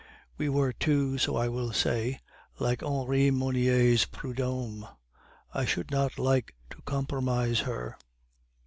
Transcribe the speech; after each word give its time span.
We 0.35 0.49
were 0.49 0.73
two, 0.73 1.19
so 1.19 1.35
I 1.35 1.47
will 1.47 1.71
say, 1.73 2.19
like 2.57 2.81
Henri 2.81 3.29
Monnier's 3.29 4.05
Prudhomme, 4.05 4.87
"I 5.53 5.63
should 5.63 5.91
not 5.91 6.17
like 6.17 6.55
to 6.71 6.81
compromise 6.81 7.59
her!" 7.59 7.99